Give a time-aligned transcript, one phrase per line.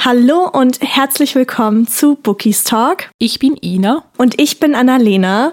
[0.00, 3.10] Hallo und herzlich willkommen zu Bookies Talk.
[3.18, 4.04] Ich bin Ina.
[4.16, 5.52] Und ich bin Annalena.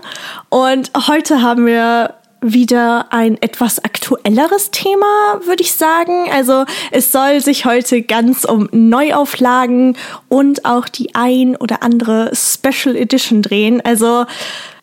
[0.50, 6.30] Und heute haben wir wieder ein etwas aktuelleres Thema, würde ich sagen.
[6.32, 9.98] Also es soll sich heute ganz um Neuauflagen
[10.30, 13.82] und auch die ein oder andere Special Edition drehen.
[13.84, 14.26] Also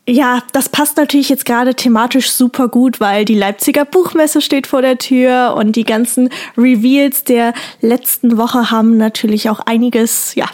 [0.09, 4.83] ja, das passt natürlich jetzt gerade thematisch super gut, weil die Leipziger Buchmesse steht vor
[4.83, 10.47] der Tür und die ganzen Reveals der letzten Woche haben natürlich auch einiges, ja,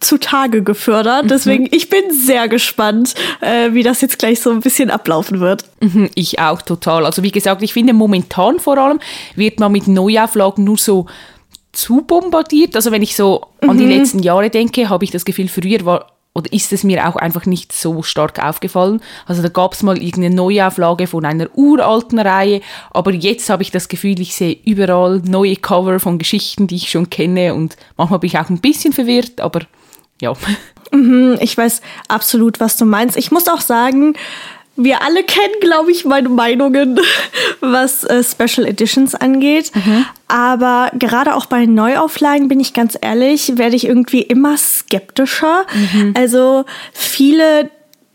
[0.00, 1.24] zutage gefördert.
[1.24, 1.28] Mhm.
[1.28, 5.64] Deswegen, ich bin sehr gespannt, äh, wie das jetzt gleich so ein bisschen ablaufen wird.
[5.80, 7.04] Mhm, ich auch total.
[7.04, 9.00] Also wie gesagt, ich finde momentan vor allem
[9.34, 11.06] wird man mit Neuauflagen nur so
[11.72, 12.76] zu bombardiert.
[12.76, 13.90] Also wenn ich so an die mhm.
[13.90, 17.46] letzten Jahre denke, habe ich das Gefühl, früher war oder ist es mir auch einfach
[17.46, 19.00] nicht so stark aufgefallen.
[19.26, 22.60] Also da gab es mal irgendeine Neuauflage von einer uralten Reihe,
[22.90, 26.90] aber jetzt habe ich das Gefühl, ich sehe überall neue Cover von Geschichten, die ich
[26.90, 29.60] schon kenne und manchmal bin ich auch ein bisschen verwirrt, aber
[30.20, 30.32] ja.
[30.92, 33.16] Mhm, ich weiß absolut, was du meinst.
[33.16, 34.14] Ich muss auch sagen,
[34.76, 36.98] wir alle kennen, glaube ich, meine Meinungen,
[37.60, 39.70] was äh, Special Editions angeht.
[39.74, 40.06] Mhm.
[40.28, 45.66] Aber gerade auch bei Neuauflagen, bin ich ganz ehrlich, werde ich irgendwie immer skeptischer.
[45.72, 46.14] Mhm.
[46.16, 47.70] Also viele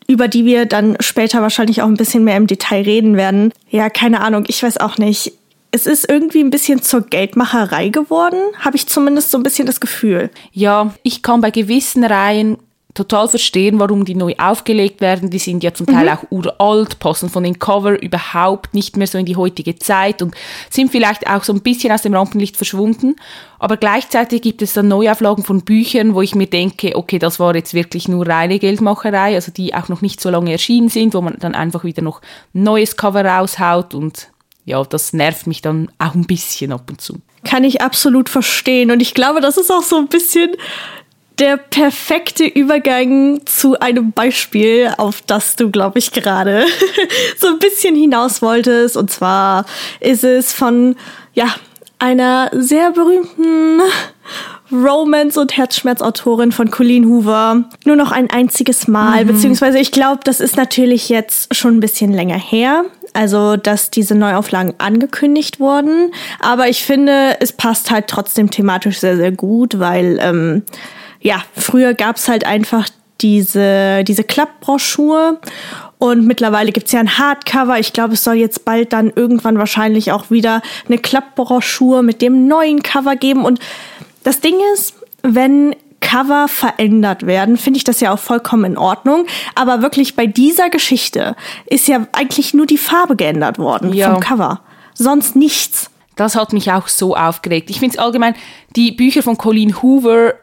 [0.10, 3.54] über die wir dann später wahrscheinlich auch ein bisschen mehr im Detail reden werden.
[3.70, 5.34] Ja, keine Ahnung, ich weiß auch nicht.
[5.70, 9.80] Es ist irgendwie ein bisschen zur Geldmacherei geworden, habe ich zumindest so ein bisschen das
[9.80, 10.32] Gefühl.
[10.52, 12.58] Ja, ich kann bei gewissen Reihen
[12.94, 15.30] total verstehen, warum die neu aufgelegt werden.
[15.30, 16.12] Die sind ja zum Teil mhm.
[16.12, 20.36] auch uralt, passen von den Cover überhaupt nicht mehr so in die heutige Zeit und
[20.70, 23.16] sind vielleicht auch so ein bisschen aus dem Rampenlicht verschwunden.
[23.60, 27.56] Aber gleichzeitig gibt es dann Neuauflagen von Büchern, wo ich mir denke, okay, das war
[27.56, 31.22] jetzt wirklich nur reine Geldmacherei, also die auch noch nicht so lange erschienen sind, wo
[31.22, 32.22] man dann einfach wieder noch
[32.56, 34.30] ein neues Cover raushaut und
[34.66, 37.20] ja, das nervt mich dann auch ein bisschen ab und zu.
[37.44, 40.52] Kann ich absolut verstehen und ich glaube, das ist auch so ein bisschen
[41.40, 46.66] der perfekte Übergang zu einem Beispiel, auf das du, glaube ich, gerade
[47.38, 48.98] so ein bisschen hinaus wolltest.
[48.98, 49.66] Und zwar
[50.00, 50.95] ist es von,
[51.33, 51.48] ja,
[51.98, 53.82] einer sehr berühmten
[54.72, 57.64] Romance- und Herzschmerzautorin von Colleen Hoover.
[57.86, 59.30] Nur noch ein einziges Mal, mhm.
[59.30, 62.86] beziehungsweise ich glaube, das ist natürlich jetzt schon ein bisschen länger her.
[63.14, 66.11] Also, dass diese Neuauflagen angekündigt wurden.
[66.39, 70.64] Aber ich finde, es passt halt trotzdem thematisch sehr, sehr gut, weil ähm,
[71.22, 72.88] ja, früher gab's halt einfach
[73.22, 75.40] diese, diese Klappbroschur
[75.98, 77.78] und mittlerweile gibt's ja ein Hardcover.
[77.80, 82.48] Ich glaube, es soll jetzt bald dann irgendwann wahrscheinlich auch wieder eine Klappbroschur mit dem
[82.48, 83.44] neuen Cover geben.
[83.44, 83.60] Und
[84.24, 89.26] das Ding ist, wenn Cover verändert werden, finde ich das ja auch vollkommen in Ordnung.
[89.56, 94.12] Aber wirklich bei dieser Geschichte ist ja eigentlich nur die Farbe geändert worden ja.
[94.12, 94.62] vom Cover.
[94.94, 95.92] Sonst nichts.
[96.16, 97.70] Das hat mich auch so aufgeregt.
[97.70, 98.36] Ich finde es allgemein,
[98.76, 100.34] die Bücher von Colleen Hoover,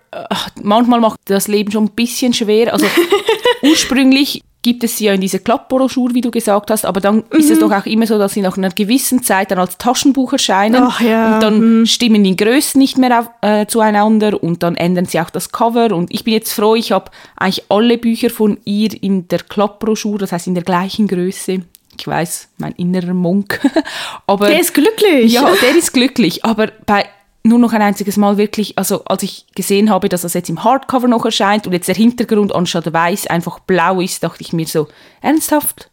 [0.63, 2.73] manchmal macht das Leben schon ein bisschen schwer.
[2.73, 2.87] Also
[3.63, 7.39] ursprünglich gibt es sie ja in dieser Klappbroschur, wie du gesagt hast, aber dann mhm.
[7.39, 7.69] ist es mhm.
[7.69, 11.01] doch auch immer so, dass sie nach einer gewissen Zeit dann als Taschenbuch erscheinen Ach,
[11.01, 11.35] ja.
[11.35, 11.87] und dann mhm.
[11.87, 15.95] stimmen die Größen nicht mehr auf, äh, zueinander und dann ändern sie auch das Cover
[15.95, 20.19] und ich bin jetzt froh, ich habe eigentlich alle Bücher von ihr in der Klappbroschur,
[20.19, 21.61] das heißt in der gleichen Größe
[21.99, 23.59] ich weiß, mein innerer Monk.
[24.27, 25.33] aber der ist glücklich.
[25.33, 26.45] Ja, der ist glücklich.
[26.45, 27.07] Aber bei
[27.47, 30.65] nur noch ein einziges Mal wirklich, also als ich gesehen habe, dass das jetzt im
[30.65, 34.67] Hardcover noch erscheint und jetzt der Hintergrund anstatt weiß einfach blau ist, dachte ich mir
[34.67, 34.89] so,
[35.21, 35.91] ernsthaft?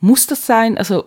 [0.00, 0.78] Muss das sein?
[0.78, 1.04] Also.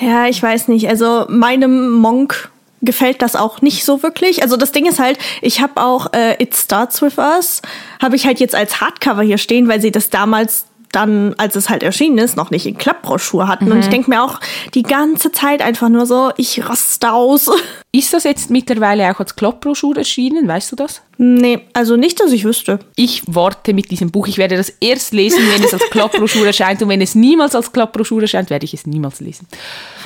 [0.00, 0.88] Ja, ich weiß nicht.
[0.88, 2.50] Also meinem Monk
[2.80, 4.42] gefällt das auch nicht so wirklich.
[4.42, 7.60] Also das Ding ist halt, ich habe auch äh, It Starts With Us,
[8.00, 11.68] habe ich halt jetzt als Hardcover hier stehen, weil sie das damals dann, als es
[11.68, 13.66] halt erschienen ist, noch nicht in Klappbroschur hatten.
[13.66, 13.72] Mhm.
[13.72, 14.40] Und ich denke mir auch
[14.74, 17.50] die ganze Zeit einfach nur so, ich raste aus.
[17.92, 20.46] Ist das jetzt mittlerweile auch als Klappbroschur erschienen?
[20.46, 21.00] Weißt du das?
[21.16, 22.78] Nee, also nicht, dass ich wüsste.
[22.96, 24.28] Ich warte mit diesem Buch.
[24.28, 26.82] Ich werde das erst lesen, wenn es als Klappbroschur erscheint.
[26.82, 29.48] Und wenn es niemals als Klappbroschur erscheint, werde ich es niemals lesen.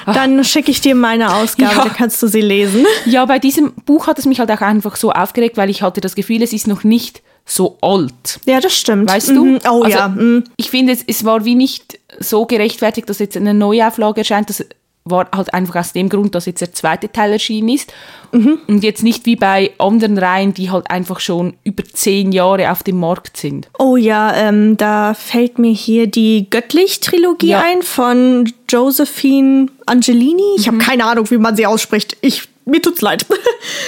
[0.07, 0.15] Ach.
[0.15, 1.85] Dann schicke ich dir meine Ausgabe, ja.
[1.85, 2.87] dann kannst du sie lesen.
[3.05, 6.01] Ja, bei diesem Buch hat es mich halt auch einfach so aufgeregt, weil ich hatte
[6.01, 8.41] das Gefühl, es ist noch nicht so alt.
[8.47, 9.11] Ja, das stimmt.
[9.11, 9.45] Weißt du?
[9.45, 9.59] Mhm.
[9.69, 10.09] Oh also, ja.
[10.09, 10.45] Mhm.
[10.57, 14.49] Ich finde, es, es war wie nicht so gerechtfertigt, dass jetzt eine Neuauflage erscheint.
[14.49, 14.65] Das
[15.05, 17.93] war halt einfach aus dem Grund, dass jetzt der zweite Teil erschienen ist.
[18.31, 18.61] Mhm.
[18.69, 22.83] Und jetzt nicht wie bei anderen Reihen, die halt einfach schon über zehn Jahre auf
[22.83, 23.69] dem Markt sind.
[23.79, 27.63] Oh ja, ähm, da fällt mir hier die Göttlich-Trilogie ja.
[27.63, 30.55] ein von Josephine Angelini.
[30.57, 30.75] Ich mhm.
[30.75, 32.17] habe keine Ahnung, wie man sie ausspricht.
[32.21, 33.27] Ich mir tut's leid.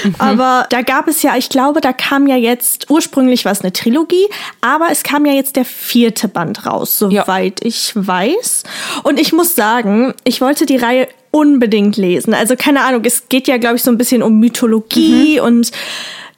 [0.05, 0.15] Mhm.
[0.19, 3.73] Aber da gab es ja, ich glaube, da kam ja jetzt, ursprünglich war es eine
[3.73, 4.27] Trilogie,
[4.61, 7.67] aber es kam ja jetzt der vierte Band raus, soweit ja.
[7.67, 8.65] ich weiß.
[9.05, 12.35] Und ich muss sagen, ich wollte die Reihe unbedingt lesen.
[12.35, 15.47] Also keine Ahnung, es geht ja, glaube ich, so ein bisschen um Mythologie mhm.
[15.47, 15.71] und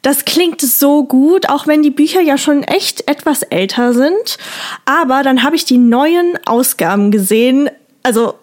[0.02, 4.38] das klingt so gut, auch wenn die Bücher ja schon echt etwas älter sind.
[4.84, 7.68] Aber dann habe ich die neuen Ausgaben gesehen.
[8.04, 8.34] Also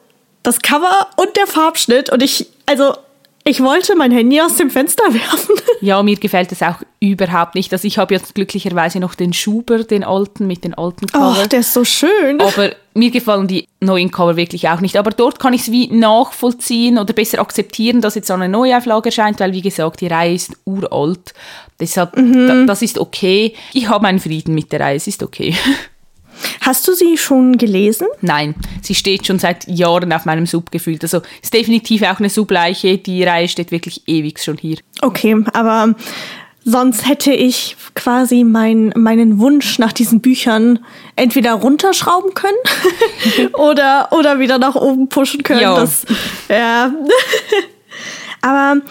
[0.43, 2.09] das Cover und der Farbschnitt.
[2.09, 2.95] Und ich, also
[3.45, 5.55] ich wollte mein Handy aus dem Fenster werfen.
[5.81, 7.73] Ja, mir gefällt es auch überhaupt nicht.
[7.73, 11.35] Also ich habe jetzt glücklicherweise noch den Schuber, den alten, mit den alten Cover.
[11.43, 12.39] Oh, der ist so schön.
[12.39, 14.95] Aber mir gefallen die neuen Cover wirklich auch nicht.
[14.95, 19.41] Aber dort kann ich es wie nachvollziehen oder besser akzeptieren, dass jetzt eine Neuauflage erscheint,
[19.41, 21.33] weil wie gesagt, die Reihe ist uralt.
[21.81, 22.65] Deshalb, mhm.
[22.65, 23.53] das ist okay.
[23.73, 25.53] Ich habe meinen Frieden mit der Reihe, es ist okay.
[26.61, 28.07] Hast du sie schon gelesen?
[28.21, 31.03] Nein, sie steht schon seit Jahren auf meinem Sub gefühlt.
[31.03, 32.97] Also ist definitiv auch eine Subleiche.
[32.97, 34.77] Die Reihe steht wirklich ewig schon hier.
[35.01, 35.95] Okay, aber
[36.63, 40.79] sonst hätte ich quasi mein, meinen Wunsch nach diesen Büchern
[41.15, 42.57] entweder runterschrauben können
[43.53, 45.61] oder, oder wieder nach oben pushen können.
[45.61, 46.05] Das,
[46.49, 46.93] ja.
[48.41, 48.81] aber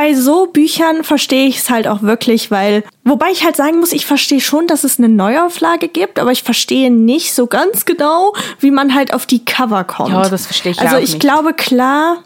[0.00, 3.92] bei so Büchern verstehe ich es halt auch wirklich, weil, wobei ich halt sagen muss,
[3.92, 8.32] ich verstehe schon, dass es eine Neuauflage gibt, aber ich verstehe nicht so ganz genau,
[8.60, 10.08] wie man halt auf die Cover kommt.
[10.08, 11.20] Ja, das verstehe ich also auch ich nicht.
[11.20, 12.24] glaube, klar,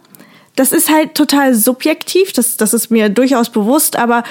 [0.55, 4.23] das ist halt total subjektiv, das, das ist mir durchaus bewusst, aber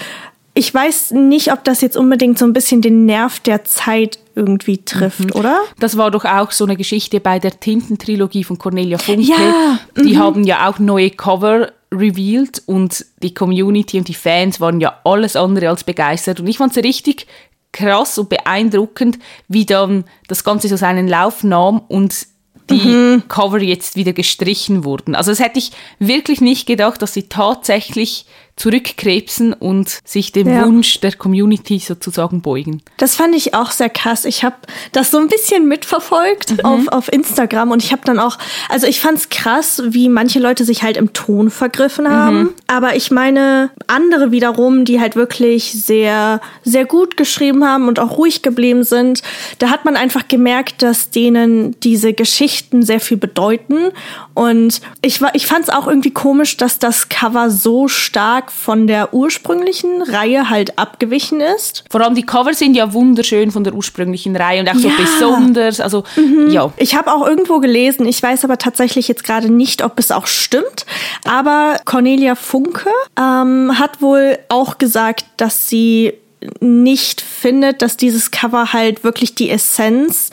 [0.54, 4.78] ich weiß nicht, ob das jetzt unbedingt so ein bisschen den Nerv der Zeit irgendwie
[4.78, 5.60] trifft, oder?
[5.80, 9.24] Das war doch auch so eine Geschichte bei der Tintentrilogie von Cornelia Funke.
[9.24, 14.82] Ja, Die haben ja auch neue Cover revealed und die Community und die Fans waren
[14.82, 16.40] ja alles andere als begeistert.
[16.40, 17.28] Und ich fand es richtig
[17.72, 22.28] krass und beeindruckend, wie dann das Ganze so seinen Lauf nahm und
[22.70, 25.16] die Cover jetzt wieder gestrichen wurden.
[25.16, 30.66] Also das hätte ich wirklich nicht gedacht, dass sie tatsächlich zurückkrebsen und sich dem Ja.
[30.66, 32.82] Wunsch der Community sozusagen beugen.
[32.98, 34.26] Das fand ich auch sehr krass.
[34.26, 34.56] Ich habe
[34.92, 38.38] das so ein bisschen mitverfolgt auf, auf Instagram und ich habe dann auch,
[38.70, 42.50] also ich fand's krass, wie manche Leute sich halt im Ton vergriffen haben.
[42.68, 48.18] Aber ich meine, andere wiederum, die halt wirklich sehr, sehr gut geschrieben haben und auch
[48.18, 49.22] ruhig geblieben sind,
[49.60, 53.92] da hat man einfach gemerkt, dass denen diese Geschichten sehr viel bedeuten.
[54.34, 59.14] Und ich, war, ich fand's auch irgendwie komisch, dass das Cover so stark von der
[59.14, 61.84] ursprünglichen Reihe halt abgewichen ist.
[61.90, 64.96] Vor allem die Cover sind ja wunderschön von der ursprünglichen Reihe und auch so Ja.
[64.98, 65.80] besonders.
[65.80, 66.04] Also
[66.50, 70.12] ja, Ich habe auch irgendwo gelesen, ich weiß aber tatsächlich jetzt gerade nicht, ob es
[70.12, 70.86] auch stimmt,
[71.26, 76.14] aber Cornelia Funke ähm, hat wohl auch gesagt, dass sie
[76.60, 80.30] nicht findet, dass dieses Cover halt wirklich die Essenz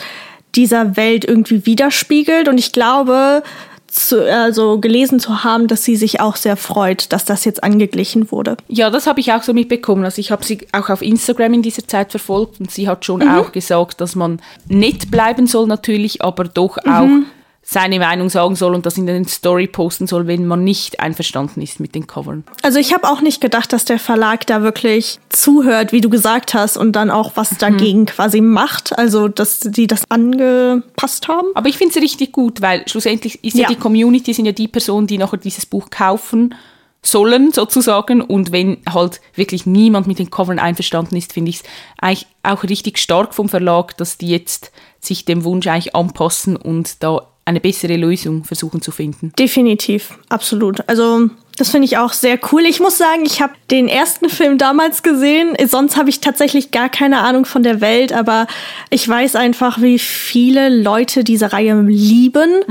[0.57, 2.49] dieser Welt irgendwie widerspiegelt.
[2.49, 3.43] Und ich glaube,
[3.91, 8.31] zu, also gelesen zu haben, dass sie sich auch sehr freut, dass das jetzt angeglichen
[8.31, 8.57] wurde.
[8.69, 10.05] ja, das habe ich auch so mitbekommen.
[10.05, 13.21] Also ich habe sie auch auf Instagram in dieser Zeit verfolgt und sie hat schon
[13.21, 13.29] Mhm.
[13.35, 17.27] auch gesagt, dass man nett bleiben soll natürlich, aber doch auch Mhm.
[17.73, 21.63] Seine Meinung sagen soll und das in den Story posten soll, wenn man nicht einverstanden
[21.63, 22.43] ist mit den Covern.
[22.63, 26.53] Also ich habe auch nicht gedacht, dass der Verlag da wirklich zuhört, wie du gesagt
[26.53, 28.99] hast, und dann auch was dagegen quasi macht.
[28.99, 31.47] Also dass die das angepasst haben.
[31.55, 33.63] Aber ich finde es richtig gut, weil schlussendlich ist ja.
[33.63, 33.69] Ja.
[33.69, 36.57] die Community, sind ja die Personen, die nachher dieses Buch kaufen
[37.03, 41.63] sollen sozusagen und wenn halt wirklich niemand mit den Covern einverstanden ist, finde ich es
[41.99, 47.03] eigentlich auch richtig stark vom Verlag, dass die jetzt sich dem Wunsch eigentlich anpassen und
[47.03, 49.33] da eine bessere Lösung versuchen zu finden.
[49.39, 50.87] Definitiv, absolut.
[50.89, 52.63] Also das finde ich auch sehr cool.
[52.63, 55.57] Ich muss sagen, ich habe den ersten Film damals gesehen.
[55.67, 58.47] Sonst habe ich tatsächlich gar keine Ahnung von der Welt, aber
[58.91, 62.63] ich weiß einfach, wie viele Leute diese Reihe lieben.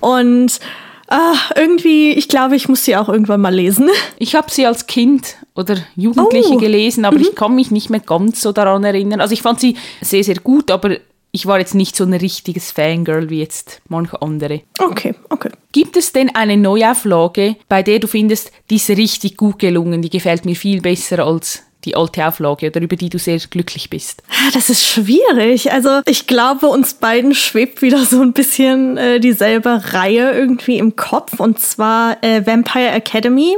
[0.00, 0.60] Und
[1.08, 3.88] ah, irgendwie, ich glaube, ich muss sie auch irgendwann mal lesen.
[4.20, 6.58] Ich habe sie als Kind oder Jugendliche Oh.
[6.58, 9.20] gelesen, aber ich kann mich nicht mehr ganz so daran erinnern.
[9.20, 10.96] Also ich fand sie sehr, sehr gut, aber
[11.30, 14.62] ich war jetzt nicht so ein richtiges Fangirl wie jetzt manche andere.
[14.78, 15.50] Okay, okay.
[15.72, 20.10] Gibt es denn eine Neuauflage, bei der du findest, die ist richtig gut gelungen, die
[20.10, 24.22] gefällt mir viel besser als die alte Auflage oder über die du sehr glücklich bist?
[24.30, 25.70] Ah, Das ist schwierig.
[25.70, 30.96] Also ich glaube, uns beiden schwebt wieder so ein bisschen äh, dieselbe Reihe irgendwie im
[30.96, 31.38] Kopf.
[31.38, 33.56] Und zwar äh, Vampire Academy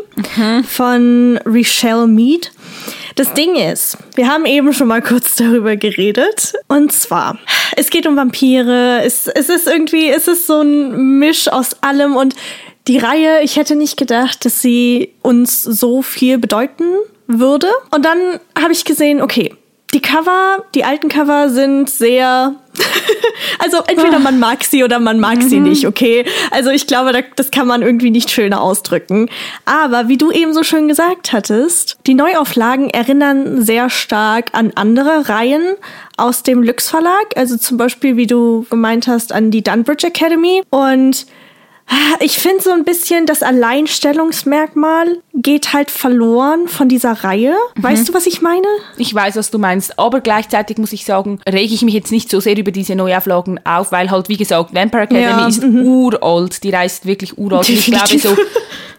[0.67, 2.53] von Richelle Mead.
[3.21, 6.55] Das Ding ist, wir haben eben schon mal kurz darüber geredet.
[6.69, 7.39] Und zwar,
[7.77, 9.03] es geht um Vampire.
[9.05, 12.17] Es, es ist irgendwie, es ist so ein Misch aus allem.
[12.17, 12.35] Und
[12.89, 16.95] die Reihe, ich hätte nicht gedacht, dass sie uns so viel bedeuten
[17.27, 17.67] würde.
[17.91, 19.55] Und dann habe ich gesehen, okay,
[19.93, 22.55] die Cover, die alten Cover sind sehr.
[23.59, 26.25] also entweder man mag sie oder man mag sie nicht, okay?
[26.51, 29.29] Also ich glaube, da- das kann man irgendwie nicht schöner ausdrücken.
[29.65, 35.29] Aber wie du eben so schön gesagt hattest, die Neuauflagen erinnern sehr stark an andere
[35.29, 35.75] Reihen
[36.17, 37.37] aus dem Lux Verlag.
[37.37, 40.63] Also zum Beispiel, wie du gemeint hast, an die Dunbridge Academy.
[40.71, 41.27] Und
[42.23, 47.55] Ich finde so ein bisschen das Alleinstellungsmerkmal geht halt verloren von dieser Reihe.
[47.77, 47.83] Mhm.
[47.83, 48.67] Weißt du, was ich meine?
[48.99, 52.31] Ich weiß, was du meinst, aber gleichzeitig muss ich sagen, rege ich mich jetzt nicht
[52.31, 55.49] so sehr über diese Neuauflagen auf, weil halt, wie gesagt, Vampire Academy ja.
[55.49, 55.83] ist mhm.
[55.83, 57.69] uralt, die reist wirklich uralt.
[57.69, 58.37] ich glaube so,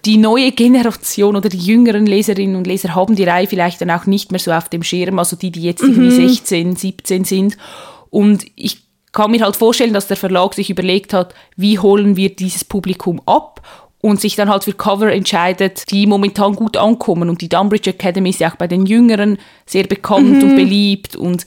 [0.05, 4.07] die neue Generation oder die jüngeren Leserinnen und Leser haben die Reihe vielleicht dann auch
[4.07, 6.27] nicht mehr so auf dem Schirm, also die, die jetzt irgendwie mhm.
[6.27, 7.57] 16, 17 sind.
[8.09, 8.79] Und ich
[9.11, 13.21] kann mir halt vorstellen, dass der Verlag sich überlegt hat, wie holen wir dieses Publikum
[13.25, 13.61] ab
[14.01, 17.29] und sich dann halt für Cover entscheidet, die momentan gut ankommen.
[17.29, 20.43] Und die Dunbridge Academy ist ja auch bei den Jüngeren sehr bekannt mhm.
[20.43, 21.15] und beliebt.
[21.15, 21.45] Und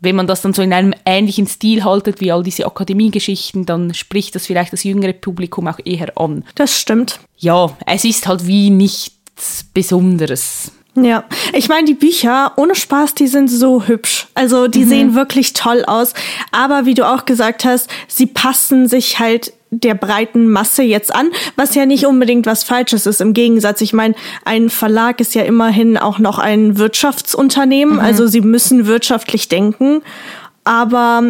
[0.00, 3.92] wenn man das dann so in einem ähnlichen Stil haltet wie all diese Akademiegeschichten, dann
[3.94, 6.44] spricht das vielleicht das jüngere Publikum auch eher an.
[6.54, 7.20] Das stimmt.
[7.38, 10.72] Ja, es ist halt wie nichts Besonderes.
[11.04, 14.28] Ja, ich meine, die Bücher, ohne Spaß, die sind so hübsch.
[14.34, 14.88] Also die mhm.
[14.88, 16.14] sehen wirklich toll aus.
[16.52, 21.30] Aber wie du auch gesagt hast, sie passen sich halt der breiten Masse jetzt an,
[21.56, 23.20] was ja nicht unbedingt was Falsches ist.
[23.20, 24.14] Im Gegensatz, ich meine,
[24.44, 28.00] ein Verlag ist ja immerhin auch noch ein Wirtschaftsunternehmen, mhm.
[28.00, 30.02] also sie müssen wirtschaftlich denken.
[30.64, 31.22] Aber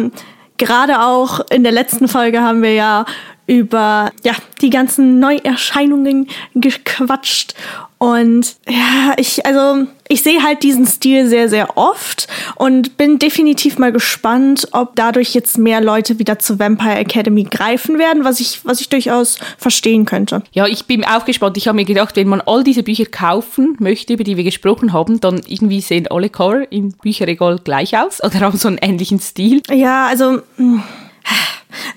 [0.57, 3.05] gerade auch in der letzten Folge haben wir ja
[3.51, 7.53] über ja die ganzen Neuerscheinungen gequatscht
[8.01, 13.77] und ja, ich, also, ich sehe halt diesen Stil sehr, sehr oft und bin definitiv
[13.77, 18.61] mal gespannt, ob dadurch jetzt mehr Leute wieder zu Vampire Academy greifen werden, was ich,
[18.63, 20.41] was ich durchaus verstehen könnte.
[20.51, 21.57] Ja, ich bin auch gespannt.
[21.57, 24.93] Ich habe mir gedacht, wenn man all diese Bücher kaufen möchte, über die wir gesprochen
[24.93, 29.19] haben, dann irgendwie sehen alle Cover im Bücherregal gleich aus oder haben so einen ähnlichen
[29.19, 29.61] Stil.
[29.69, 30.41] Ja, also.
[30.57, 30.83] Mh hm.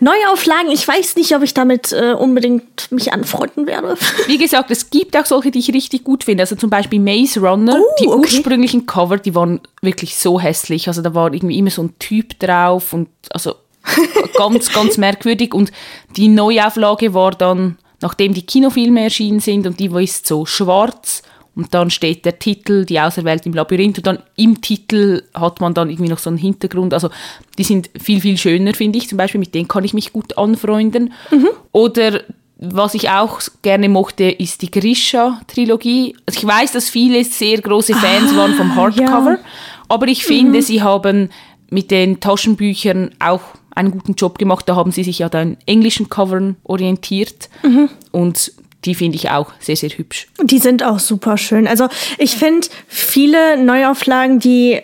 [0.00, 3.96] Neuauflagen, ich weiß nicht, ob ich damit äh, unbedingt mich anfreunden werde.
[4.26, 6.42] Wie gesagt, es gibt auch solche, die ich richtig gut finde.
[6.42, 7.78] Also zum Beispiel Maze Runner.
[7.80, 8.18] Oh, die okay.
[8.18, 10.88] ursprünglichen Cover, die waren wirklich so hässlich.
[10.88, 13.54] Also da war irgendwie immer so ein Typ drauf und also
[14.36, 15.54] ganz, ganz merkwürdig.
[15.54, 15.72] Und
[16.16, 21.22] die Neuauflage war dann, nachdem die Kinofilme erschienen sind und die war ist so schwarz
[21.56, 25.74] und dann steht der Titel, die Auserwählte im Labyrinth und dann im Titel hat man
[25.74, 26.92] dann irgendwie noch so einen Hintergrund.
[26.92, 27.10] Also
[27.58, 29.08] die sind viel, viel schöner, finde ich.
[29.08, 31.12] Zum Beispiel mit denen kann ich mich gut anfreunden.
[31.30, 31.48] Mhm.
[31.70, 32.22] Oder
[32.56, 36.16] was ich auch gerne mochte, ist die Grisha-Trilogie.
[36.26, 39.44] Also ich weiß, dass viele sehr große Fans ah, waren vom Hardcover, ja.
[39.88, 40.62] aber ich finde, mhm.
[40.62, 41.30] sie haben
[41.70, 43.42] mit den Taschenbüchern auch
[43.74, 44.68] einen guten Job gemacht.
[44.68, 47.48] Da haben sie sich ja an englischen Covern orientiert.
[47.62, 47.90] Mhm.
[48.12, 48.52] Und
[48.84, 50.28] die finde ich auch sehr, sehr hübsch.
[50.42, 51.66] Die sind auch super schön.
[51.66, 51.88] Also
[52.18, 54.82] ich finde viele Neuauflagen, die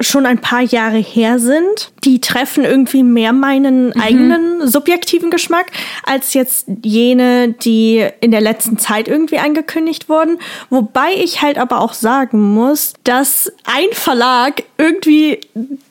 [0.00, 4.00] schon ein paar Jahre her sind, die treffen irgendwie mehr meinen mhm.
[4.00, 5.66] eigenen subjektiven Geschmack
[6.04, 10.38] als jetzt jene, die in der letzten Zeit irgendwie angekündigt wurden.
[10.70, 15.40] Wobei ich halt aber auch sagen muss, dass ein Verlag irgendwie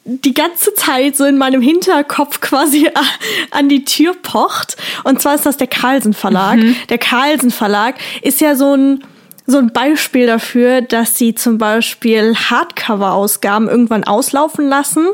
[0.10, 2.90] die ganze Zeit so in meinem Hinterkopf quasi
[3.52, 4.78] an die Tür pocht.
[5.04, 6.58] Und zwar ist das der Carlsen Verlag.
[6.58, 6.76] Mhm.
[6.90, 9.04] Der Carlsen Verlag ist ja so ein
[9.46, 15.08] so ein Beispiel dafür, dass sie zum Beispiel Hardcover-Ausgaben irgendwann auslaufen lassen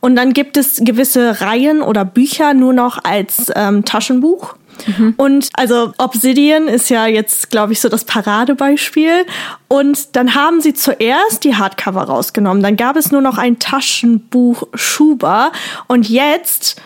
[0.00, 4.56] und dann gibt es gewisse Reihen oder Bücher nur noch als ähm, Taschenbuch.
[4.86, 5.14] Mhm.
[5.16, 9.26] Und also Obsidian ist ja jetzt, glaube ich, so das Paradebeispiel.
[9.68, 12.62] Und dann haben sie zuerst die Hardcover rausgenommen.
[12.62, 15.52] Dann gab es nur noch ein Taschenbuch Schuber.
[15.86, 16.80] Und jetzt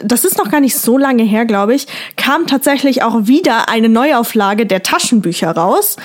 [0.00, 3.88] das ist noch gar nicht so lange her, glaube ich, kam tatsächlich auch wieder eine
[3.88, 5.96] Neuauflage der Taschenbücher raus.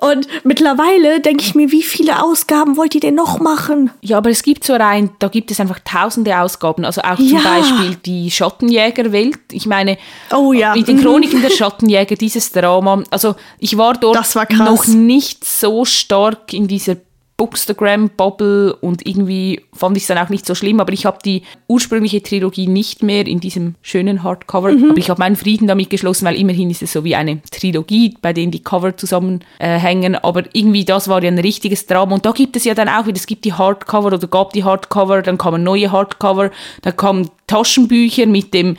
[0.00, 3.90] Und mittlerweile denke ich mir, wie viele Ausgaben wollt ihr denn noch machen?
[4.00, 6.84] Ja, aber es gibt so rein, da gibt es einfach tausende Ausgaben.
[6.84, 7.40] Also auch zum ja.
[7.42, 9.38] Beispiel die Schattenjägerwelt.
[9.52, 9.98] Ich meine,
[10.34, 10.74] oh, ja.
[10.74, 13.02] mit den Chroniken der Schattenjäger, dieses Drama.
[13.10, 16.96] Also ich war dort war noch nicht so stark in dieser
[17.40, 21.40] Bookstagram-Bubble und irgendwie fand ich es dann auch nicht so schlimm, aber ich habe die
[21.68, 24.90] ursprüngliche Trilogie nicht mehr in diesem schönen Hardcover, mhm.
[24.90, 28.14] aber ich habe meinen Frieden damit geschlossen, weil immerhin ist es so wie eine Trilogie,
[28.20, 32.26] bei denen die Cover zusammenhängen, äh, aber irgendwie das war ja ein richtiges Drama und
[32.26, 35.22] da gibt es ja dann auch wieder, es gibt die Hardcover oder gab die Hardcover,
[35.22, 36.50] dann kamen neue Hardcover,
[36.82, 38.76] dann kamen Taschenbücher mit dem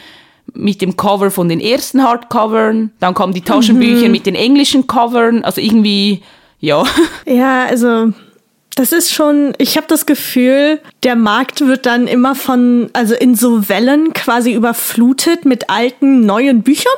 [0.53, 4.11] mit dem Cover von den ersten Hardcovern, dann kamen die Taschenbücher mhm.
[4.11, 6.21] mit den englischen Covern, also irgendwie
[6.59, 6.83] ja.
[7.25, 8.13] Ja, also
[8.75, 13.35] das ist schon, ich habe das Gefühl, der Markt wird dann immer von, also in
[13.35, 16.93] so Wellen quasi überflutet mit alten, neuen Büchern.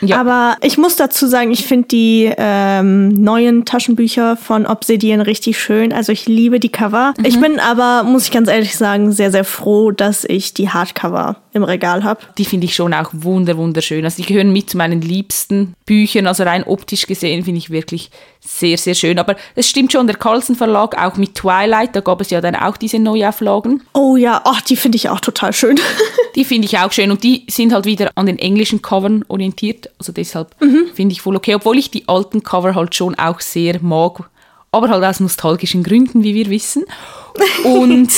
[0.00, 0.20] Ja.
[0.20, 5.92] Aber ich muss dazu sagen, ich finde die ähm, neuen Taschenbücher von Obsidian richtig schön.
[5.92, 7.14] Also ich liebe die Cover.
[7.18, 7.24] Mhm.
[7.24, 11.36] Ich bin aber, muss ich ganz ehrlich sagen, sehr, sehr froh, dass ich die Hardcover
[11.52, 12.20] im Regal habe.
[12.38, 14.04] Die finde ich schon auch wunder, wunderschön.
[14.04, 16.26] Also die gehören mit zu meinen liebsten Büchern.
[16.26, 18.10] Also rein optisch gesehen finde ich wirklich
[18.48, 19.18] sehr, sehr schön.
[19.18, 22.56] Aber es stimmt schon, der Carlsen Verlag, auch mit Twilight, da gab es ja dann
[22.56, 23.82] auch diese Neuauflagen.
[23.92, 25.78] Oh ja, ach, die finde ich auch total schön.
[26.34, 29.90] Die finde ich auch schön und die sind halt wieder an den englischen Covern orientiert.
[29.98, 30.54] Also deshalb
[30.94, 34.30] finde ich voll okay, obwohl ich die alten Cover halt schon auch sehr mag.
[34.70, 36.84] Aber halt aus nostalgischen Gründen, wie wir wissen.
[37.64, 38.12] Und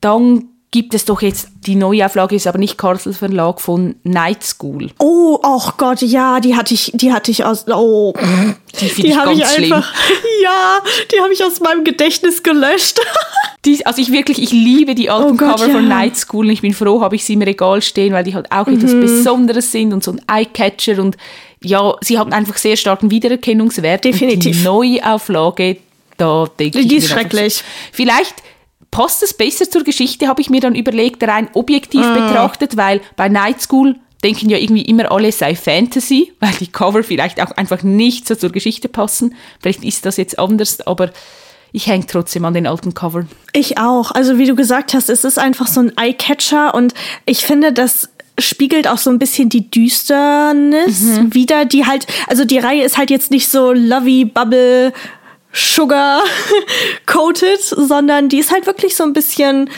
[0.00, 4.90] dann gibt es doch jetzt, die Neuauflage ist aber nicht Kartel Verlag von Night School.
[4.98, 8.12] Oh, ach Gott, ja, die hatte ich, die hatte ich aus, oh.
[8.80, 9.72] Die finde ich habe ganz ich schlimm.
[9.72, 9.92] einfach,
[10.44, 10.78] ja,
[11.12, 13.00] die habe ich aus meinem Gedächtnis gelöscht.
[13.66, 15.96] Die, also ich wirklich, ich liebe die alten Oh Gott, Cover von ja.
[15.96, 18.50] Night School und ich bin froh, habe ich sie im Regal stehen, weil die halt
[18.50, 19.02] auch etwas Mhm.
[19.02, 21.18] Besonderes sind und so ein Eyecatcher und
[21.62, 24.06] ja, sie haben einfach sehr starken Wiedererkennungswert.
[24.06, 24.66] Definitiv.
[24.66, 25.76] Und die Neuauflage,
[26.16, 27.62] da denke ich Die ist schrecklich.
[27.92, 28.36] Vielleicht
[28.90, 32.14] passt es besser zur Geschichte, habe ich mir dann überlegt, rein objektiv Ah.
[32.14, 37.02] betrachtet, weil bei Night School denken ja irgendwie immer alle sei Fantasy, weil die Cover
[37.02, 39.34] vielleicht auch einfach nicht so zur Geschichte passen.
[39.60, 41.10] Vielleicht ist das jetzt anders, aber
[41.72, 43.28] ich hänge trotzdem an den alten Covern.
[43.52, 44.10] Ich auch.
[44.10, 46.92] Also wie du gesagt hast, es ist einfach so ein Eyecatcher und
[47.26, 48.08] ich finde, das
[48.40, 51.34] spiegelt auch so ein bisschen die Düsternis Mhm.
[51.34, 54.92] wieder, die halt, also die Reihe ist halt jetzt nicht so lovey, bubble,
[55.52, 56.22] sugar
[57.06, 59.68] coated, sondern die ist halt wirklich so ein bisschen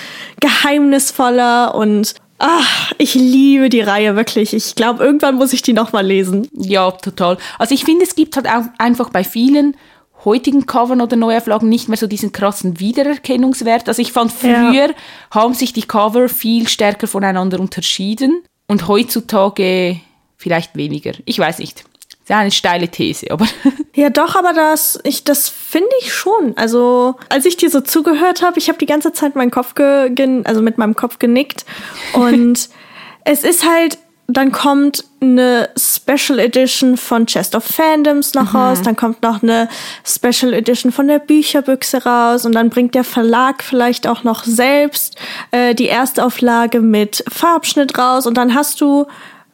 [0.41, 4.53] geheimnisvoller und ach, ich liebe die Reihe wirklich.
[4.55, 6.49] Ich glaube, irgendwann muss ich die noch mal lesen.
[6.55, 7.39] Ja, total.
[7.59, 9.77] Also ich finde, es gibt halt auch einfach bei vielen
[10.25, 13.89] heutigen Covern oder Neuauflagen nicht mehr so diesen krassen Wiedererkennungswert.
[13.89, 14.71] Also ich fand Ja.
[14.71, 14.91] früher
[15.31, 20.01] haben sich die Cover viel stärker voneinander unterschieden und heutzutage
[20.37, 21.13] vielleicht weniger.
[21.25, 21.85] Ich weiß nicht.
[22.23, 23.47] Ist eine steile These, aber
[23.95, 26.55] Ja, doch, aber das, ich, das finde ich schon.
[26.57, 30.09] Also, als ich dir so zugehört habe, ich habe die ganze Zeit meinen Kopf, ge,
[30.11, 31.67] gen, also mit meinem Kopf genickt.
[32.15, 32.71] Und
[33.25, 33.99] es ist halt,
[34.29, 39.69] dann kommt eine Special Edition von Chest of Fandoms noch raus, dann kommt noch eine
[40.05, 45.17] Special Edition von der Bücherbüchse raus und dann bringt der Verlag vielleicht auch noch selbst
[45.51, 49.07] äh, die Erstauflage mit Farbschnitt raus und dann hast du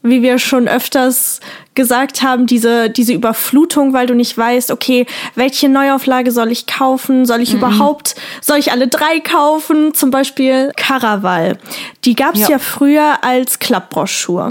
[0.03, 1.41] wie wir schon öfters
[1.75, 7.25] gesagt haben, diese, diese Überflutung, weil du nicht weißt, okay, welche Neuauflage soll ich kaufen?
[7.25, 9.95] Soll ich überhaupt, soll ich alle drei kaufen?
[9.95, 11.59] Zum Beispiel Caraval.
[12.05, 12.51] Die gab's ja.
[12.51, 12.59] Ja.
[12.59, 14.51] früher als Klappbroschur.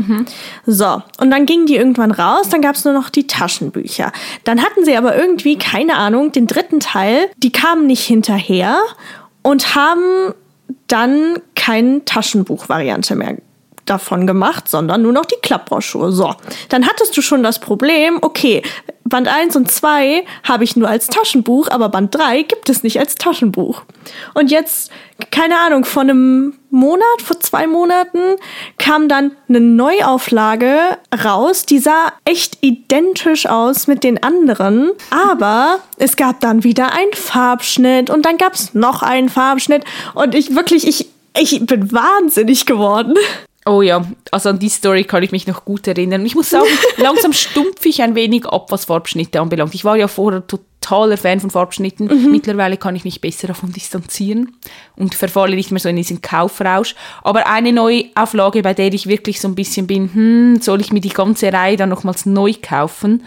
[0.65, 4.11] So, und dann gingen die irgendwann raus, dann gab's nur noch die Taschenbücher.
[4.45, 8.77] Dann hatten sie aber irgendwie, keine Ahnung, den dritten Teil, die kamen nicht hinterher
[9.43, 10.33] und haben
[10.87, 13.37] dann keine Taschenbuchvariante mehr
[13.89, 16.11] davon gemacht, sondern nur noch die Klappbroschur.
[16.11, 16.33] So,
[16.69, 18.61] dann hattest du schon das Problem, okay,
[19.07, 22.99] Band 1 und 2 habe ich nur als Taschenbuch, aber Band 3 gibt es nicht
[22.99, 23.83] als Taschenbuch.
[24.33, 24.91] Und jetzt,
[25.31, 28.35] keine Ahnung, vor einem Monat, vor zwei Monaten
[28.77, 30.77] kam dann eine Neuauflage
[31.23, 37.13] raus, die sah echt identisch aus mit den anderen, aber es gab dann wieder einen
[37.13, 41.07] Farbschnitt und dann gab es noch einen Farbschnitt und ich wirklich, ich,
[41.39, 43.15] ich bin wahnsinnig geworden.
[43.67, 46.25] Oh ja, also an die Story kann ich mich noch gut erinnern.
[46.25, 49.75] Ich muss sagen, langsam stumpfe ich ein wenig ab, was Farbschnitte anbelangt.
[49.75, 52.31] Ich war ja vorher totaler Fan von Farbschnitten.
[52.31, 54.55] Mittlerweile kann ich mich besser davon distanzieren
[54.95, 56.95] und verfalle nicht mehr so in diesen Kaufrausch.
[57.23, 61.01] Aber eine Neuauflage, bei der ich wirklich so ein bisschen bin, hm, soll ich mir
[61.01, 63.23] die ganze Reihe dann nochmals neu kaufen,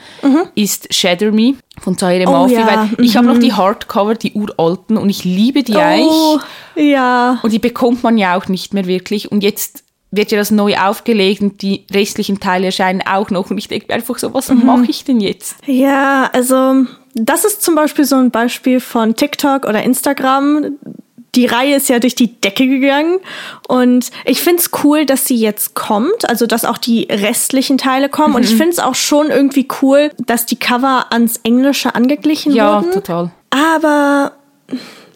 [0.55, 4.33] ist Shatter Me von Zaire Oh Mafi, ja, weil ich habe noch die Hardcover, die
[4.33, 6.93] uralten und ich liebe die Oh, eigentlich.
[6.93, 7.39] ja.
[7.43, 9.31] Und die bekommt man ja auch nicht mehr wirklich.
[9.31, 13.51] Und jetzt wird ja das neu aufgelegt und die restlichen Teile erscheinen auch noch.
[13.51, 15.57] Und ich denke mir einfach so, was mache ich denn jetzt?
[15.67, 20.73] Ja, also das ist zum Beispiel so ein Beispiel von TikTok oder Instagram.
[21.37, 23.21] Die Reihe ist ja durch die Decke gegangen
[23.69, 28.35] und ich find's cool, dass sie jetzt kommt, also dass auch die restlichen Teile kommen.
[28.35, 32.91] Und ich find's auch schon irgendwie cool, dass die Cover ans Englische angeglichen Ja, wurden.
[32.91, 33.31] total.
[33.51, 34.33] Aber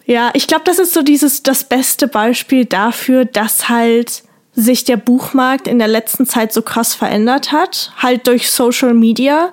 [0.05, 4.23] ja, ich glaube, das ist so dieses das beste Beispiel dafür, dass halt
[4.55, 9.49] sich der Buchmarkt in der letzten Zeit so krass verändert hat, halt durch Social Media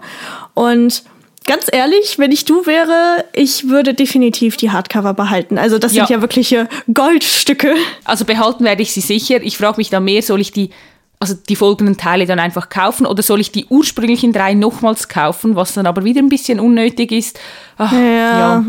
[0.54, 1.02] und
[1.44, 5.58] Ganz ehrlich, wenn ich du wäre, ich würde definitiv die Hardcover behalten.
[5.58, 6.06] Also das Ja.
[6.06, 7.74] sind ja wirkliche Goldstücke.
[8.04, 9.42] Also behalten werde ich sie sicher.
[9.42, 10.70] Ich frage mich dann mehr, soll ich die,
[11.18, 15.56] also die folgenden Teile dann einfach kaufen oder soll ich die ursprünglichen drei nochmals kaufen,
[15.56, 17.40] was dann aber wieder ein bisschen unnötig ist.
[17.76, 17.98] Ach, ja.
[18.38, 18.64] Ja,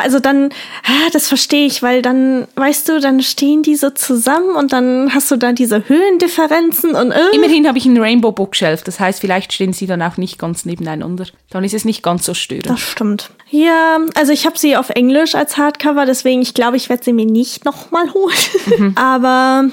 [0.00, 0.50] also dann,
[0.84, 5.14] ah, das verstehe ich, weil dann, weißt du, dann stehen die so zusammen und dann
[5.14, 9.20] hast du da diese Höhendifferenzen und äh, Immerhin habe ich einen Rainbow Bookshelf, das heißt,
[9.20, 11.26] vielleicht stehen sie dann auch nicht ganz nebeneinander.
[11.50, 12.68] Dann ist es nicht ganz so störend.
[12.68, 13.30] Das stimmt.
[13.50, 17.12] Ja, also ich habe sie auf Englisch als Hardcover, deswegen ich glaube, ich werde sie
[17.12, 18.92] mir nicht nochmal holen.
[18.96, 19.68] Aber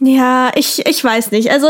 [0.00, 1.50] ja, ich, ich weiß nicht.
[1.50, 1.68] Also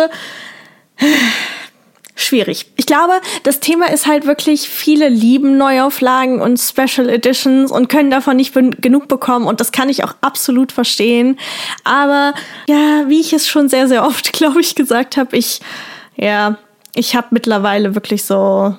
[2.21, 2.67] schwierig.
[2.77, 8.11] Ich glaube, das Thema ist halt wirklich, viele lieben Neuauflagen und Special Editions und können
[8.11, 11.39] davon nicht genug bekommen und das kann ich auch absolut verstehen.
[11.85, 12.35] Aber
[12.69, 15.61] ja, wie ich es schon sehr, sehr oft, glaube ich, gesagt habe, ich,
[16.17, 16.59] ja,
[16.95, 18.75] ich habe mittlerweile wirklich so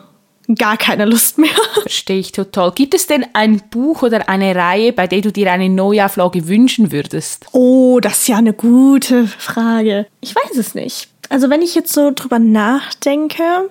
[0.55, 1.49] gar keine Lust mehr.
[1.81, 2.71] Verstehe ich total.
[2.71, 6.91] Gibt es denn ein Buch oder eine Reihe, bei der du dir eine Neuauflage wünschen
[6.91, 7.45] würdest?
[7.51, 10.07] Oh, das ist ja eine gute Frage.
[10.19, 11.10] Ich weiß es nicht.
[11.31, 13.69] Also wenn ich jetzt so drüber nachdenke,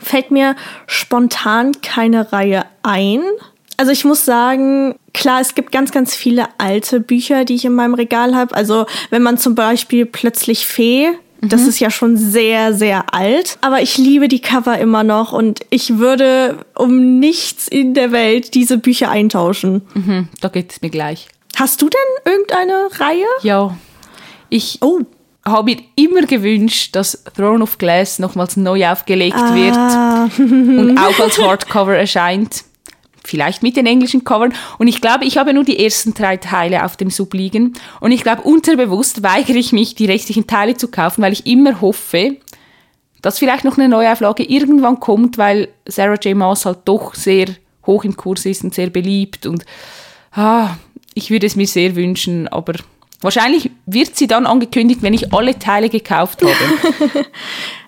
[0.00, 0.56] fällt mir
[0.86, 3.20] spontan keine Reihe ein.
[3.76, 7.74] Also ich muss sagen, klar, es gibt ganz, ganz viele alte Bücher, die ich in
[7.74, 8.54] meinem Regal habe.
[8.54, 11.10] Also wenn man zum Beispiel plötzlich Fee
[11.44, 11.68] das mhm.
[11.70, 13.58] ist ja schon sehr, sehr alt.
[13.62, 18.54] Aber ich liebe die Cover immer noch und ich würde um nichts in der Welt
[18.54, 19.82] diese Bücher eintauschen.
[19.94, 21.26] Mhm, da geht es mir gleich.
[21.56, 23.26] Hast du denn irgendeine Reihe?
[23.42, 23.76] Ja.
[24.50, 25.00] Ich oh.
[25.44, 29.54] Habe mir immer gewünscht, dass Throne of Glass nochmals neu aufgelegt ah.
[29.54, 32.64] wird und auch als Hardcover erscheint
[33.24, 34.52] vielleicht mit den englischen Covern.
[34.78, 37.74] Und ich glaube, ich habe nur die ersten drei Teile auf dem Sub liegen.
[38.00, 41.80] Und ich glaube, unterbewusst weigere ich mich, die restlichen Teile zu kaufen, weil ich immer
[41.80, 42.36] hoffe,
[43.20, 46.36] dass vielleicht noch eine Neuauflage irgendwann kommt, weil Sarah J.
[46.36, 47.46] Maas halt doch sehr
[47.86, 49.46] hoch im Kurs ist und sehr beliebt.
[49.46, 49.64] Und
[50.32, 50.76] ah,
[51.14, 52.74] ich würde es mir sehr wünschen, aber
[53.22, 57.26] wahrscheinlich wird sie dann angekündigt, wenn ich alle Teile gekauft habe.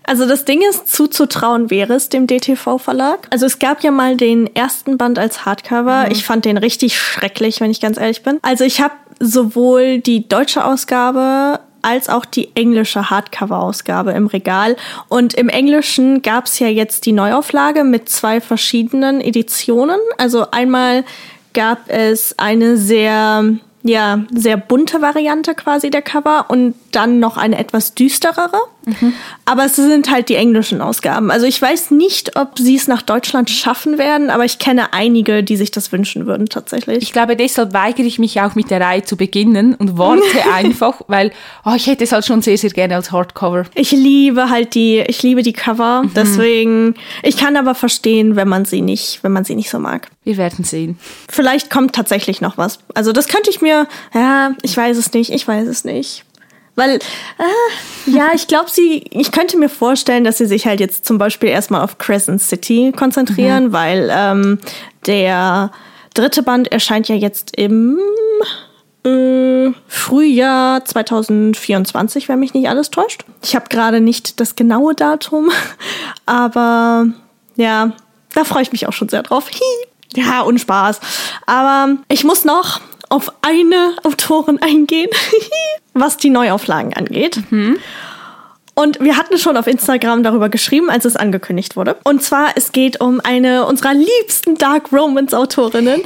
[0.07, 3.27] Also das Ding ist, zuzutrauen wäre es dem DTV-Verlag.
[3.31, 6.05] Also es gab ja mal den ersten Band als Hardcover.
[6.05, 6.13] Mhm.
[6.13, 8.39] Ich fand den richtig schrecklich, wenn ich ganz ehrlich bin.
[8.43, 14.77] Also ich habe sowohl die deutsche Ausgabe als auch die englische Hardcover-Ausgabe im Regal.
[15.09, 19.99] Und im Englischen gab es ja jetzt die Neuauflage mit zwei verschiedenen Editionen.
[20.19, 21.05] Also einmal
[21.53, 27.59] gab es eine sehr ja, sehr bunte Variante quasi der Cover und dann noch eine
[27.59, 28.59] etwas düsterere.
[28.87, 29.13] Mhm.
[29.45, 31.31] Aber es sind halt die englischen Ausgaben.
[31.31, 35.43] Also ich weiß nicht, ob sie es nach Deutschland schaffen werden, aber ich kenne einige,
[35.43, 37.03] die sich das wünschen würden tatsächlich.
[37.03, 40.23] Ich glaube, deshalb weigere ich mich auch mit der Reihe zu beginnen und warte
[40.55, 41.33] einfach, weil
[41.65, 43.65] oh, ich hätte es halt schon sehr, sehr gerne als Hardcover.
[43.75, 46.03] Ich liebe halt die, ich liebe die Cover.
[46.03, 46.15] Mhm.
[46.15, 50.09] Deswegen, ich kann aber verstehen, wenn man sie nicht, wenn man sie nicht so mag.
[50.25, 50.99] Wir werden sehen.
[51.29, 52.79] Vielleicht kommt tatsächlich noch was.
[52.95, 56.25] Also das könnte ich mir, ja, ich weiß es nicht, ich weiß es nicht.
[56.77, 61.05] Weil, äh, ja, ich glaube, sie, ich könnte mir vorstellen, dass sie sich halt jetzt
[61.05, 63.73] zum Beispiel erstmal auf Crescent City konzentrieren, mhm.
[63.73, 64.59] weil ähm,
[65.07, 65.71] der
[66.15, 67.99] dritte Band erscheint ja jetzt im
[69.05, 73.25] äh, Frühjahr 2024, wenn mich nicht alles täuscht.
[73.43, 75.51] Ich habe gerade nicht das genaue Datum,
[76.27, 77.07] aber
[77.57, 77.93] ja,
[78.35, 79.49] da freue ich mich auch schon sehr drauf.
[79.51, 79.61] Hi.
[80.17, 81.01] Ja, und Spaß.
[81.45, 82.81] Aber ich muss noch
[83.15, 85.09] auf eine Autorin eingehen,
[85.95, 87.41] was die Neuauflagen angeht.
[87.51, 87.79] Mhm.
[88.75, 91.97] Und wir hatten schon auf Instagram darüber geschrieben, als es angekündigt wurde.
[92.05, 96.03] Und zwar, es geht um eine unserer liebsten Dark Romance-Autorinnen,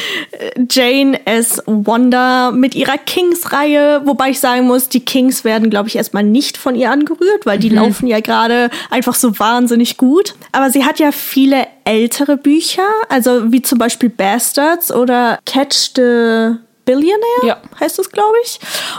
[0.70, 1.62] Jane S.
[1.66, 4.02] Wonder, mit ihrer Kings-Reihe.
[4.04, 7.58] Wobei ich sagen muss, die Kings werden, glaube ich, erstmal nicht von ihr angerührt, weil
[7.58, 7.76] die mhm.
[7.76, 10.34] laufen ja gerade einfach so wahnsinnig gut.
[10.52, 16.56] Aber sie hat ja viele ältere Bücher, also wie zum Beispiel Bastards oder Catch the
[16.84, 17.56] Billionaire, ja.
[17.80, 18.58] heißt es, glaube ich.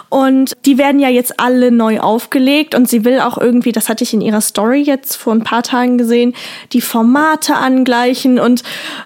[0.09, 4.03] Und die werden ja jetzt alle neu aufgelegt und sie will auch irgendwie, das hatte
[4.03, 6.35] ich in ihrer Story jetzt vor ein paar Tagen gesehen,
[6.73, 8.63] die Formate angleichen und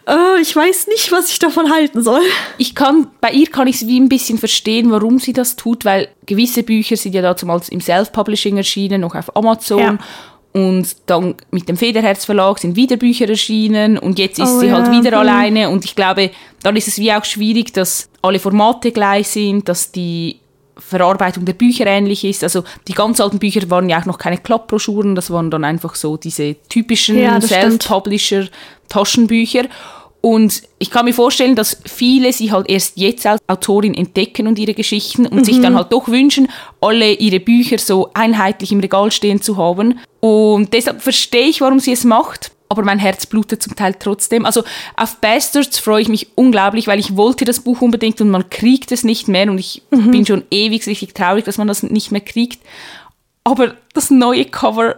[0.08, 2.22] äh, ich weiß nicht, was ich davon halten soll.
[2.58, 5.86] Ich kann, bei ihr kann ich es wie ein bisschen verstehen, warum sie das tut,
[5.86, 9.80] weil gewisse Bücher sind ja damals im Self-Publishing erschienen, noch auf Amazon.
[9.80, 9.98] Ja.
[10.52, 14.72] Und dann mit dem Federherz Verlag sind wieder Bücher erschienen und jetzt ist oh, sie
[14.72, 14.92] halt ja.
[14.92, 15.30] halt wieder mhm.
[15.30, 15.70] alleine.
[15.70, 16.32] Und ich glaube,
[16.64, 20.40] dann ist es wie auch schwierig, dass alle Formate gleich sind, dass die
[20.80, 22.42] Verarbeitung der Bücher ähnlich ist.
[22.44, 25.94] Also die ganz alten Bücher waren ja auch noch keine Klappbroschüren, das waren dann einfach
[25.96, 29.66] so diese typischen ja, Self-Publisher-Taschenbücher.
[30.22, 34.60] Und ich kann mir vorstellen, dass viele sie halt erst jetzt als Autorin entdecken und
[34.60, 35.44] ihre Geschichten und mhm.
[35.46, 36.50] sich dann halt doch wünschen,
[36.82, 40.00] alle ihre Bücher so einheitlich im Regal stehen zu haben.
[40.20, 42.52] Und deshalb verstehe ich, warum sie es macht.
[42.72, 44.46] Aber mein Herz blutet zum Teil trotzdem.
[44.46, 44.64] Also
[44.96, 48.92] auf Bastards freue ich mich unglaublich, weil ich wollte das Buch unbedingt und man kriegt
[48.92, 49.50] es nicht mehr.
[49.50, 50.12] Und ich mhm.
[50.12, 52.60] bin schon ewig richtig traurig, dass man das nicht mehr kriegt.
[53.46, 54.98] Aber das neue Cover,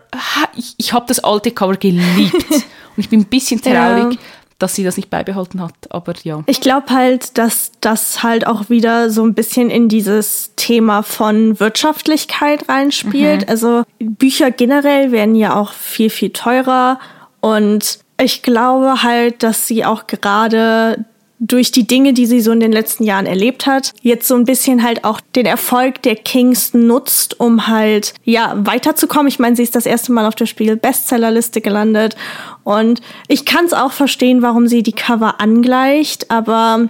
[0.57, 2.33] ich, ich habe das alte Cover geliebt.
[2.51, 4.15] und ich bin ein bisschen traurig.
[4.15, 4.19] Ja
[4.61, 5.73] dass sie das nicht beibehalten hat.
[5.89, 6.43] Aber ja.
[6.45, 11.59] Ich glaube halt, dass das halt auch wieder so ein bisschen in dieses Thema von
[11.59, 13.41] Wirtschaftlichkeit reinspielt.
[13.41, 13.49] Mhm.
[13.49, 16.99] Also Bücher generell werden ja auch viel, viel teurer.
[17.39, 21.05] Und ich glaube halt, dass sie auch gerade
[21.43, 24.45] durch die Dinge, die sie so in den letzten Jahren erlebt hat, jetzt so ein
[24.45, 29.27] bisschen halt auch den Erfolg der Kings nutzt, um halt, ja, weiterzukommen.
[29.27, 32.15] Ich meine, sie ist das erste Mal auf der Spiegel-Bestsellerliste gelandet
[32.63, 36.87] und ich kann es auch verstehen, warum sie die Cover angleicht, aber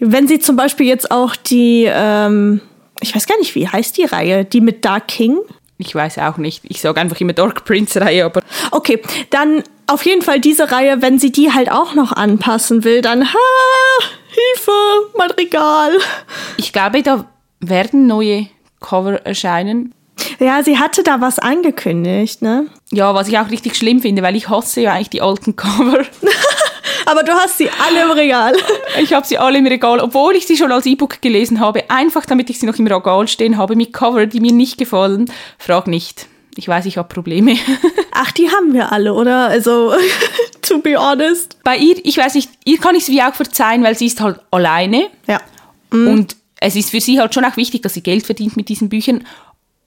[0.00, 2.60] wenn sie zum Beispiel jetzt auch die, ähm,
[3.00, 5.38] ich weiß gar nicht, wie heißt die Reihe, die mit Dark King?
[5.78, 6.62] Ich weiß auch nicht.
[6.64, 8.42] Ich sage einfach immer Dark Prince Reihe, aber.
[8.70, 13.02] Okay, dann auf jeden Fall diese Reihe, wenn sie die halt auch noch anpassen will,
[13.02, 13.38] dann ha,
[14.28, 14.72] Hilfe,
[15.16, 15.92] mein Regal.
[16.56, 17.24] Ich glaube, da
[17.60, 18.48] werden neue
[18.80, 19.94] Cover erscheinen.
[20.38, 22.66] Ja, sie hatte da was angekündigt, ne?
[22.90, 26.04] Ja, was ich auch richtig schlimm finde, weil ich hasse ja eigentlich die alten Cover.
[27.06, 28.54] Aber du hast sie alle im Regal.
[29.00, 32.26] Ich habe sie alle im Regal, obwohl ich sie schon als E-Book gelesen habe, einfach
[32.26, 35.30] damit ich sie noch im Regal stehen habe mit Cover, die mir nicht gefallen.
[35.58, 36.26] Frag nicht.
[36.56, 37.56] Ich weiß, ich habe Probleme.
[38.12, 39.48] Ach, die haben wir alle, oder?
[39.48, 39.92] Also,
[40.62, 41.56] to be honest.
[41.62, 44.20] Bei ihr, ich weiß nicht, ihr kann ich es wie auch verzeihen, weil sie ist
[44.20, 45.08] halt alleine.
[45.26, 45.40] Ja.
[45.90, 46.08] Mhm.
[46.08, 48.88] Und es ist für sie halt schon auch wichtig, dass sie Geld verdient mit diesen
[48.88, 49.24] Büchern.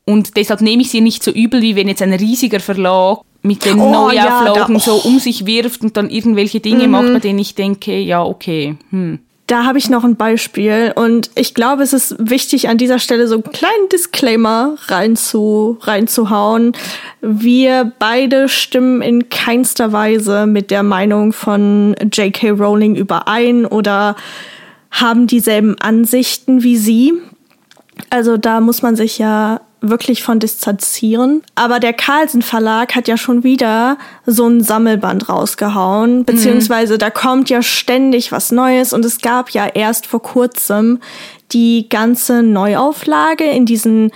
[0.06, 3.64] Und deshalb nehme ich sie nicht so übel, wie wenn jetzt ein riesiger Verlag mit
[3.66, 6.92] den oh, Neuauflagen ja, so um sich wirft und dann irgendwelche Dinge mhm.
[6.92, 8.76] macht, bei denen ich denke, ja, okay.
[8.90, 9.20] Hm.
[9.50, 13.28] Da habe ich noch ein Beispiel und ich glaube, es ist wichtig, an dieser Stelle
[13.28, 16.74] so einen kleinen Disclaimer reinzu, reinzuhauen.
[17.20, 22.52] Wir beide stimmen in keinster Weise mit der Meinung von J.K.
[22.52, 24.16] Rowling überein oder
[24.92, 27.14] haben dieselben Ansichten wie sie.
[28.10, 31.42] Also da muss man sich ja wirklich von distanzieren.
[31.56, 37.50] Aber der Carlsen Verlag hat ja schon wieder so ein Sammelband rausgehauen, beziehungsweise da kommt
[37.50, 38.94] ja ständig was Neues.
[38.94, 41.00] Und es gab ja erst vor kurzem
[41.52, 44.12] die ganze Neuauflage in diesen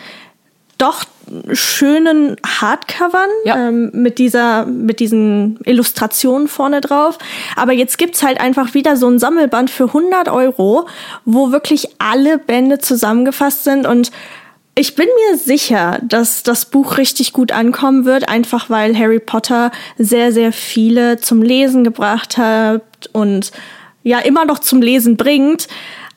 [0.78, 1.06] doch
[1.54, 3.70] schönen Hardcovern ja.
[3.70, 7.18] ähm, mit dieser mit diesen Illustrationen vorne drauf.
[7.56, 10.88] Aber jetzt gibt's halt einfach wieder so ein Sammelband für 100 Euro,
[11.26, 14.12] wo wirklich alle Bände zusammengefasst sind und
[14.76, 19.72] ich bin mir sicher, dass das Buch richtig gut ankommen wird, einfach weil Harry Potter
[20.00, 22.82] sehr, sehr viele zum Lesen gebracht hat
[23.12, 23.52] und
[24.02, 25.68] ja immer noch zum Lesen bringt.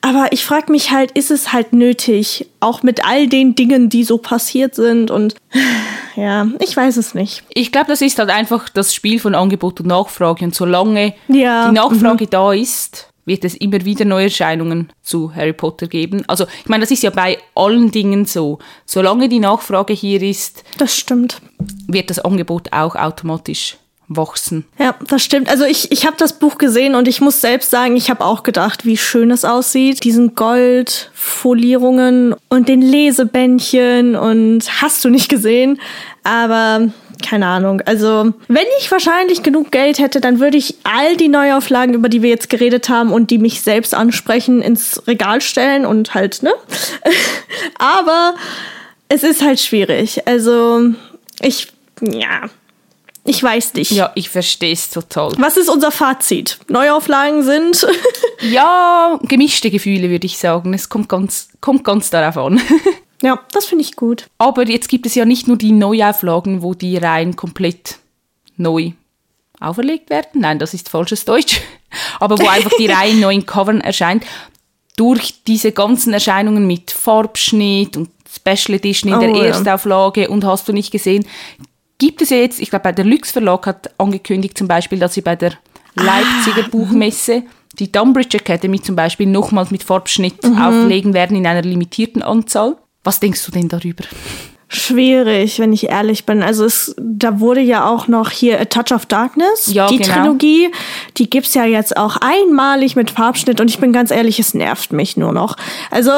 [0.01, 4.03] Aber ich frage mich halt, ist es halt nötig, auch mit all den Dingen, die
[4.03, 5.35] so passiert sind und
[6.15, 7.43] ja, ich weiß es nicht.
[7.53, 11.69] Ich glaube, das ist halt einfach das Spiel von Angebot und Nachfrage und solange ja.
[11.69, 12.29] die Nachfrage mhm.
[12.29, 16.23] da ist, wird es immer wieder Neuerscheinungen zu Harry Potter geben.
[16.27, 18.59] Also ich meine, das ist ja bei allen Dingen so.
[18.85, 21.41] Solange die Nachfrage hier ist, das stimmt,
[21.87, 24.65] wird das Angebot auch automatisch wachsen.
[24.79, 25.49] Ja, das stimmt.
[25.49, 28.43] Also ich, ich habe das Buch gesehen und ich muss selbst sagen, ich habe auch
[28.43, 30.03] gedacht, wie schön es aussieht.
[30.03, 35.79] Diesen Goldfolierungen und den Lesebändchen und hast du nicht gesehen.
[36.23, 36.89] Aber
[37.25, 37.81] keine Ahnung.
[37.85, 42.21] Also, wenn ich wahrscheinlich genug Geld hätte, dann würde ich all die Neuauflagen, über die
[42.21, 46.53] wir jetzt geredet haben und die mich selbst ansprechen, ins Regal stellen und halt, ne?
[47.79, 48.35] Aber
[49.09, 50.27] es ist halt schwierig.
[50.27, 50.91] Also,
[51.41, 52.49] ich, ja.
[53.27, 53.91] Ich weiß nicht.
[53.91, 55.33] Ja, ich verstehe es total.
[55.37, 56.59] Was ist unser Fazit?
[56.69, 57.85] Neuauflagen sind.
[58.41, 60.73] ja, gemischte Gefühle, würde ich sagen.
[60.73, 62.59] Es kommt ganz, kommt ganz darauf an.
[63.23, 64.27] Ja, das finde ich gut.
[64.37, 67.97] Aber jetzt gibt es ja nicht nur die Neuauflagen, wo die Reihen komplett
[68.57, 68.91] neu
[69.59, 70.41] auferlegt werden.
[70.41, 71.59] Nein, das ist falsches Deutsch.
[72.19, 74.23] Aber wo einfach die Reihe neu in Covern erscheint.
[74.97, 80.29] Durch diese ganzen Erscheinungen mit Farbschnitt und Special Edition in oh, der Erstauflage ja.
[80.29, 81.25] und hast du nicht gesehen,
[81.97, 85.13] gibt es ja jetzt, ich glaube, bei der Lux Verlag hat angekündigt zum Beispiel, dass
[85.13, 85.53] sie bei der
[85.95, 87.43] Leipziger ah, Buchmesse
[87.79, 90.61] die Dunbridge Academy zum Beispiel nochmals mit Farbschnitt mhm.
[90.61, 92.77] auflegen werden in einer limitierten Anzahl.
[93.03, 94.03] Was denkst du denn darüber?
[94.69, 96.43] Schwierig, wenn ich ehrlich bin.
[96.43, 100.13] Also es, da wurde ja auch noch hier A Touch of Darkness, ja, die genau.
[100.13, 100.71] Trilogie,
[101.15, 104.91] die gibt's ja jetzt auch einmalig mit Farbschnitt und ich bin ganz ehrlich, es nervt
[104.91, 105.55] mich nur noch.
[105.89, 106.11] Also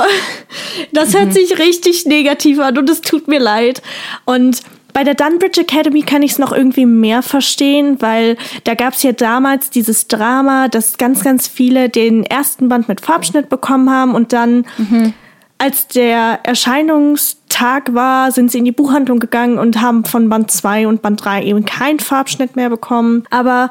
[0.93, 1.31] das hört mhm.
[1.33, 3.83] sich richtig negativ an und es tut mir leid.
[4.25, 4.61] Und
[4.93, 9.03] bei der Dunbridge Academy kann ich es noch irgendwie mehr verstehen, weil da gab es
[9.03, 14.15] ja damals dieses Drama, dass ganz, ganz viele den ersten Band mit Farbschnitt bekommen haben
[14.15, 15.13] und dann mhm
[15.59, 20.87] als der Erscheinungstag war, sind sie in die Buchhandlung gegangen und haben von Band 2
[20.87, 23.25] und Band 3 eben keinen Farbschnitt mehr bekommen.
[23.29, 23.69] Aber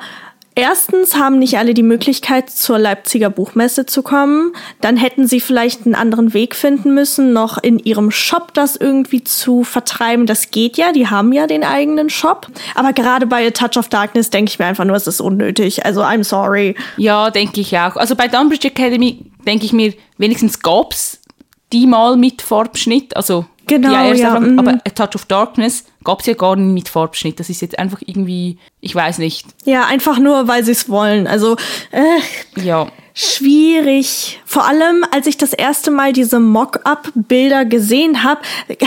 [0.58, 4.52] Erstens haben nicht alle die Möglichkeit, zur Leipziger Buchmesse zu kommen.
[4.80, 9.22] Dann hätten sie vielleicht einen anderen Weg finden müssen, noch in ihrem Shop das irgendwie
[9.22, 10.26] zu vertreiben.
[10.26, 12.48] Das geht ja, die haben ja den eigenen Shop.
[12.74, 15.86] Aber gerade bei A Touch of Darkness denke ich mir einfach nur, es ist unnötig.
[15.86, 16.74] Also I'm sorry.
[16.96, 17.94] Ja, denke ich auch.
[17.94, 21.20] Also bei Dunbridge Academy denke ich mir, wenigstens gab's
[21.72, 24.80] die mal mit Farbschnitt, also genau, ja, ja aber mhm.
[24.86, 27.38] A Touch of Darkness gab es ja gar nicht mit Farbschnitt.
[27.38, 29.46] Das ist jetzt einfach irgendwie, ich weiß nicht.
[29.64, 31.26] Ja, einfach nur, weil sie es wollen.
[31.26, 31.56] Also,
[31.92, 32.88] äh, ja.
[33.18, 34.40] Schwierig.
[34.46, 38.40] Vor allem, als ich das erste Mal diese Mock-up-Bilder gesehen habe,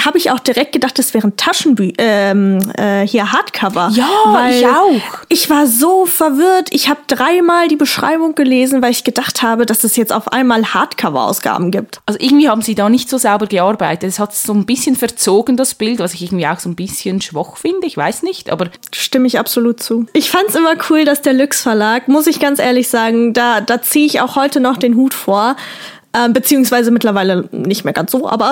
[0.05, 3.91] habe ich auch direkt gedacht, das wären Taschenbü ähm, äh, hier Hardcover.
[3.93, 5.19] Ja, weil ich auch.
[5.27, 6.69] Ich war so verwirrt.
[6.71, 10.73] Ich habe dreimal die Beschreibung gelesen, weil ich gedacht habe, dass es jetzt auf einmal
[10.73, 11.99] Hardcover-Ausgaben gibt.
[12.05, 14.09] Also irgendwie haben sie da nicht so sauber gearbeitet.
[14.09, 17.21] Es hat so ein bisschen verzogen, das Bild, was ich irgendwie auch so ein bisschen
[17.21, 17.85] schwach finde.
[17.85, 18.69] Ich weiß nicht, aber...
[18.95, 20.05] Stimme ich absolut zu.
[20.13, 23.59] Ich fand es immer cool, dass der Lux Verlag, muss ich ganz ehrlich sagen, da,
[23.59, 25.55] da ziehe ich auch heute noch den Hut vor.
[26.13, 28.51] Ähm, beziehungsweise mittlerweile nicht mehr ganz so, aber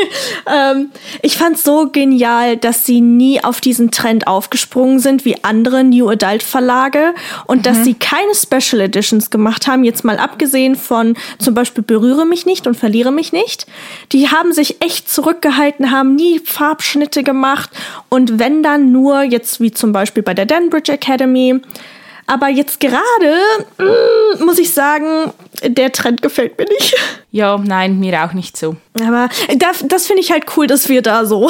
[0.46, 0.90] ähm,
[1.22, 6.08] ich fand so genial, dass sie nie auf diesen Trend aufgesprungen sind wie andere New
[6.08, 7.12] Adult Verlage
[7.46, 7.62] und mhm.
[7.64, 12.46] dass sie keine Special Editions gemacht haben, jetzt mal abgesehen von zum Beispiel Berühre mich
[12.46, 13.66] nicht und Verliere mich nicht.
[14.12, 17.70] Die haben sich echt zurückgehalten, haben nie Farbschnitte gemacht
[18.08, 21.60] und wenn dann nur jetzt wie zum Beispiel bei der Danbridge Academy
[22.30, 23.34] aber jetzt gerade
[23.78, 25.32] mm, muss ich sagen,
[25.64, 26.96] der Trend gefällt mir nicht.
[27.32, 28.74] Ja, nein, mir auch nicht so.
[29.00, 31.48] Aber das, das finde ich halt cool, dass wir da so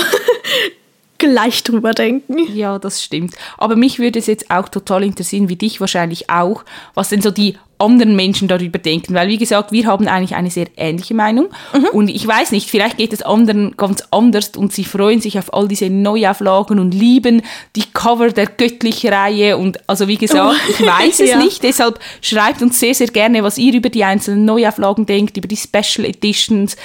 [1.18, 2.36] gleich drüber denken.
[2.54, 3.34] Ja, das stimmt.
[3.56, 7.30] Aber mich würde es jetzt auch total interessieren, wie dich wahrscheinlich auch, was denn so
[7.30, 9.14] die anderen Menschen darüber denken.
[9.14, 11.48] Weil, wie gesagt, wir haben eigentlich eine sehr ähnliche Meinung.
[11.72, 11.86] Mhm.
[11.92, 15.52] Und ich weiß nicht, vielleicht geht es anderen ganz anders und sie freuen sich auf
[15.54, 17.42] all diese Neuauflagen und lieben
[17.76, 19.56] die Cover der Göttlich-Reihe.
[19.56, 20.70] Und also, wie gesagt, oh.
[20.70, 21.38] ich weiß es ja.
[21.38, 21.62] nicht.
[21.62, 25.56] Deshalb schreibt uns sehr, sehr gerne, was ihr über die einzelnen Neuauflagen denkt, über die
[25.56, 26.76] Special Editions.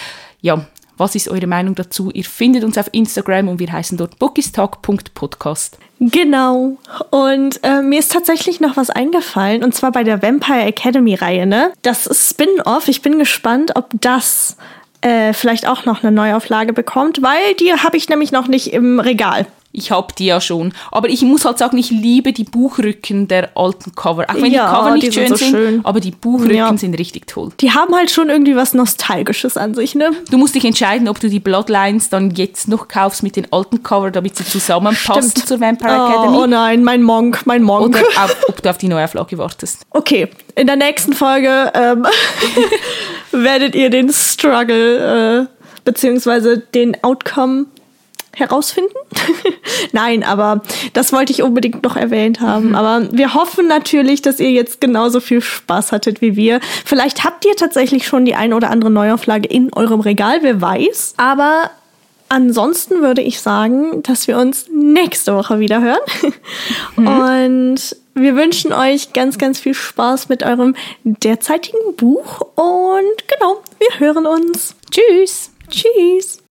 [0.41, 0.65] Ja,
[0.97, 2.12] was ist eure Meinung dazu?
[2.12, 5.77] Ihr findet uns auf Instagram und wir heißen dort bookistalk.podcast.
[5.99, 6.77] Genau.
[7.10, 11.45] Und äh, mir ist tatsächlich noch was eingefallen, und zwar bei der Vampire Academy Reihe,
[11.45, 11.71] ne?
[11.81, 12.88] Das Spin-off.
[12.88, 14.58] Ich bin gespannt, ob das
[15.01, 18.99] äh, vielleicht auch noch eine Neuauflage bekommt, weil die habe ich nämlich noch nicht im
[18.99, 19.47] Regal.
[19.76, 20.74] Ich habe die ja schon.
[20.92, 24.26] Aber ich muss halt sagen, ich liebe die Buchrücken der alten Cover.
[24.30, 25.86] Auch wenn ja, die Cover nicht die schön sind, so sind, schön.
[25.86, 26.78] aber die Buchrücken ja.
[26.78, 27.52] sind richtig toll.
[27.60, 30.12] Die haben halt schon irgendwie was Nostalgisches an sich, ne?
[30.32, 33.84] Du musst dich entscheiden, ob du die Bloodlines dann jetzt noch kaufst mit den alten
[33.84, 35.48] Cover, damit sie zusammenpassen Stimmt.
[35.48, 36.38] zur Vampire oh, Academy.
[36.38, 37.96] Oh nein, mein Monk, mein Monk.
[37.96, 39.82] Oder auf, ob du auf die Neuauflage wartest.
[39.92, 42.06] Okay, in der nächsten Folge ähm,
[43.32, 47.68] werdet ihr den Struggle äh, beziehungsweise den Outcome
[48.36, 48.93] herausfinden.
[49.91, 50.62] Nein, aber
[50.93, 52.69] das wollte ich unbedingt noch erwähnt haben.
[52.69, 52.76] Mhm.
[52.76, 56.60] Aber wir hoffen natürlich, dass ihr jetzt genauso viel Spaß hattet wie wir.
[56.86, 61.15] Vielleicht habt ihr tatsächlich schon die ein oder andere Neuauflage in eurem Regal, wer weiß.
[61.17, 61.71] Aber
[62.30, 66.00] ansonsten würde ich sagen, dass wir uns nächste Woche wieder hören.
[66.98, 67.08] Mhm.
[67.08, 72.41] Und wir wünschen euch ganz, ganz viel Spaß mit eurem derzeitigen Buch.
[72.56, 74.76] Und genau, wir hören uns.
[74.89, 75.52] Tschüss.
[75.69, 76.44] Tschüss.